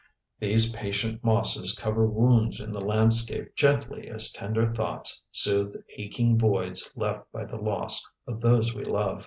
These 0.39 0.73
patient 0.73 1.23
mosses 1.23 1.77
cover 1.77 2.07
wounds 2.07 2.59
in 2.59 2.71
the 2.73 2.81
landscape 2.81 3.55
gently 3.55 4.07
as 4.09 4.31
tender 4.31 4.65
thoughts 4.73 5.21
soothe 5.31 5.75
aching 5.95 6.39
voids 6.39 6.89
left 6.95 7.31
by 7.31 7.45
the 7.45 7.57
loss 7.61 8.09
of 8.25 8.41
those 8.41 8.73
we 8.73 8.83
love. 8.83 9.19